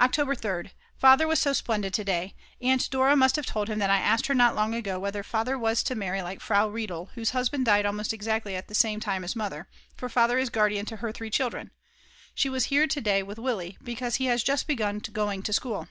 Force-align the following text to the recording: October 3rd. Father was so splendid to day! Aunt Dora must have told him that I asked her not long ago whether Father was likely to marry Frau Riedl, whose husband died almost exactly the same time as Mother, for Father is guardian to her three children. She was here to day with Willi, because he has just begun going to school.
October 0.00 0.34
3rd. 0.34 0.72
Father 0.98 1.24
was 1.28 1.38
so 1.38 1.52
splendid 1.52 1.94
to 1.94 2.02
day! 2.02 2.34
Aunt 2.60 2.90
Dora 2.90 3.14
must 3.14 3.36
have 3.36 3.46
told 3.46 3.68
him 3.68 3.78
that 3.78 3.90
I 3.90 3.98
asked 4.00 4.26
her 4.26 4.34
not 4.34 4.56
long 4.56 4.74
ago 4.74 4.98
whether 4.98 5.22
Father 5.22 5.56
was 5.56 5.78
likely 5.82 5.88
to 5.94 5.98
marry 6.00 6.36
Frau 6.40 6.68
Riedl, 6.68 7.10
whose 7.14 7.30
husband 7.30 7.64
died 7.66 7.86
almost 7.86 8.12
exactly 8.12 8.60
the 8.60 8.74
same 8.74 8.98
time 8.98 9.22
as 9.22 9.36
Mother, 9.36 9.68
for 9.96 10.08
Father 10.08 10.36
is 10.36 10.50
guardian 10.50 10.84
to 10.86 10.96
her 10.96 11.12
three 11.12 11.30
children. 11.30 11.70
She 12.34 12.48
was 12.48 12.64
here 12.74 12.88
to 12.88 13.00
day 13.00 13.22
with 13.22 13.38
Willi, 13.38 13.78
because 13.84 14.16
he 14.16 14.24
has 14.24 14.42
just 14.42 14.66
begun 14.66 14.98
going 14.98 15.44
to 15.44 15.52
school. 15.52 15.86